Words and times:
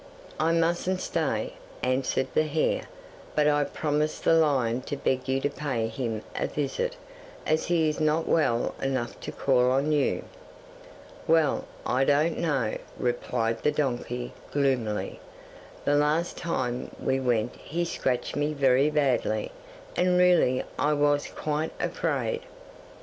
'"I 0.39 0.53
mustn't 0.53 0.99
stay," 0.99 1.53
answered 1.83 2.25
the 2.33 2.45
hare; 2.45 2.85
"but 3.35 3.47
I 3.47 3.63
promised 3.65 4.23
the 4.23 4.33
lion 4.33 4.81
to 4.89 4.97
beg 4.97 5.27
you 5.27 5.39
to 5.41 5.49
pay 5.51 5.85
him 5.89 6.23
a 6.35 6.47
visit, 6.47 6.95
as 7.45 7.67
he 7.67 7.87
is 7.87 7.99
not 7.99 8.27
well 8.27 8.73
enough 8.81 9.19
to 9.19 9.31
call 9.31 9.69
on 9.69 9.91
you." 9.91 10.23
'"Well, 11.27 11.65
I 11.85 12.03
don't 12.03 12.39
know," 12.39 12.79
replied 12.97 13.61
the 13.61 13.71
donkey 13.71 14.33
gloomily, 14.51 15.19
"the 15.85 15.93
last 15.93 16.35
time 16.35 16.89
we 16.99 17.19
went 17.19 17.55
he 17.57 17.85
scratched 17.85 18.35
me 18.35 18.53
very 18.53 18.89
badly, 18.89 19.51
and 19.95 20.17
really 20.17 20.63
I 20.79 20.93
was 20.93 21.27
quite 21.27 21.73
afraid." 21.79 22.41